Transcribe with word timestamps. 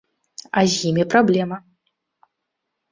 А 0.61 0.63
з 0.75 0.79
імі 0.93 1.05
праблема. 1.13 1.57